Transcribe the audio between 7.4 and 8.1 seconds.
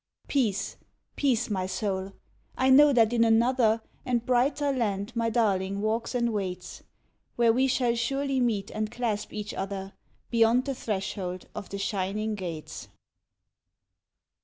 we shall